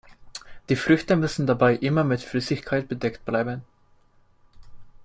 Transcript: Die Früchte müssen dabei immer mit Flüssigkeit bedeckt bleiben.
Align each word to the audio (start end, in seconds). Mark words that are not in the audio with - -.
Die 0.69 0.75
Früchte 0.75 1.15
müssen 1.15 1.45
dabei 1.45 1.75
immer 1.75 2.03
mit 2.03 2.21
Flüssigkeit 2.23 2.87
bedeckt 2.87 3.23
bleiben. 3.23 3.61